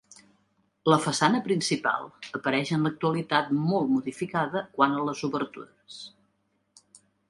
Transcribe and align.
La 0.93 0.97
façana 1.03 1.41
principal 1.47 2.09
apareix 2.41 2.73
en 2.79 2.89
l'actualitat 2.89 3.55
molt 3.69 3.95
modificada 3.99 4.67
quant 4.81 5.01
a 5.03 5.09
les 5.11 5.27
obertures. 5.33 6.05